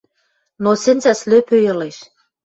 [0.63, 1.97] —Но сӹнзӓ слӧпӧй ылеш.